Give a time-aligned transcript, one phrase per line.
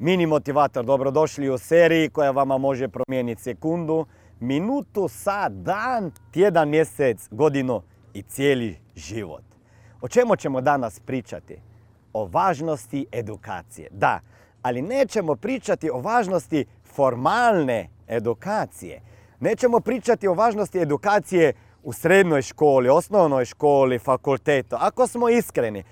[0.00, 4.06] Mini motivator, dobrodošli u seriji koja vama može promijeniti sekundu,
[4.40, 7.82] minutu, sat, dan, tjedan, mjesec, godinu
[8.14, 9.42] i cijeli život.
[10.00, 11.60] O čemu ćemo danas pričati?
[12.12, 13.88] O važnosti edukacije.
[13.90, 14.20] Da,
[14.62, 19.00] ali nećemo pričati o važnosti formalne edukacije.
[19.40, 21.52] Nećemo pričati o važnosti edukacije
[21.82, 24.76] u srednjoj školi, osnovnoj školi, fakultetu.
[24.78, 25.84] Ako smo iskreni,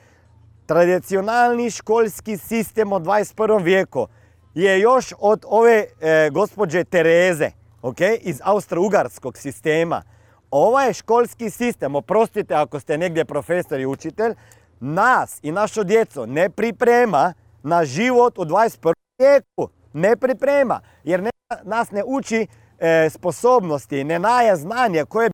[0.67, 3.63] tradicionalni školski sistem od 21.
[3.63, 4.09] vijeku
[4.55, 7.51] je još od ove e, gospođe Tereze
[7.83, 10.03] okay, iz austro-ugarskog sistema.
[10.51, 14.35] Ovaj školski sistem, oprostite ako ste negdje profesor i učitelj,
[14.81, 18.95] nas i našu djecu ne priprema na život u 21.
[19.19, 19.69] vijeku.
[19.93, 21.31] Ne priprema, jer
[21.63, 22.47] nas ne uči
[22.79, 25.31] e, sposobnosti, ne naja znanja koje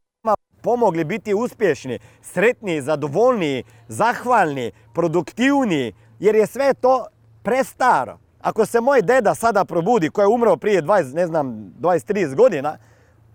[0.63, 7.07] pomogli biti uspješni, sretniji, zadovoljniji, zahvalni, produktivniji, jer je sve to
[7.43, 8.19] prestaro.
[8.41, 12.79] Ako se moj deda sada probudi, koji je umro prije 20, ne znam, 20-30 godina,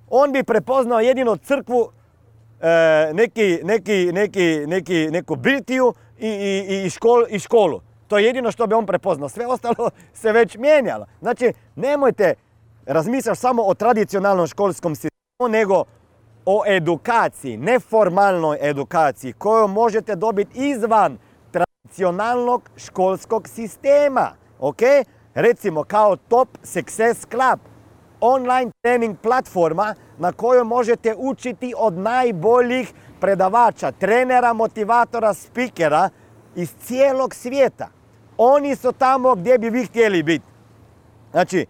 [0.09, 1.91] on bi prepoznao jedino crkvu,
[2.61, 7.81] e, neki, neki, neki, neki, neku birtiju i, i, i, škol, i školu.
[8.07, 9.29] To je jedino što bi on prepoznao.
[9.29, 11.05] Sve ostalo se već mijenjalo.
[11.19, 12.33] Znači, nemojte
[12.85, 15.83] razmišljati samo o tradicionalnom školskom sistemu, nego
[16.49, 21.17] o edukaciji, neformalnoj edukaciji koju možete dobiti izvan
[21.51, 24.31] tradicionalnog školskog sistema.
[24.59, 24.81] Ok?
[25.35, 27.59] Recimo kao Top Success Club,
[28.21, 36.09] online trening platforma na kojoj možete učiti od najboljih predavača, trenera, motivatora, spikera
[36.55, 37.87] iz cijelog svijeta.
[38.37, 40.45] Oni su tamo gdje bi vi htjeli biti.
[41.31, 41.65] Znači,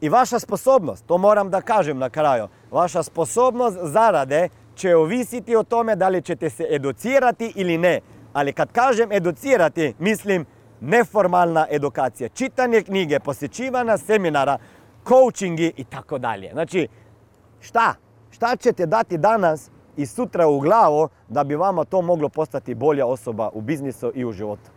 [0.00, 5.62] i vaša sposobnost, to moram da kažem na kraju, vaša sposobnost zarade će ovisiti o
[5.62, 8.00] tome da li ćete se educirati ili ne.
[8.32, 10.46] Ali kad kažem educirati, mislim
[10.80, 12.28] neformalna edukacija.
[12.28, 14.58] Čitanje knjige, posjećivana seminara,
[15.08, 16.50] coachingi i tako dalje.
[16.52, 16.88] Znači,
[17.60, 17.94] šta?
[18.30, 23.06] Šta ćete dati danas i sutra u glavu da bi vama to moglo postati bolja
[23.06, 24.70] osoba u biznisu i u životu?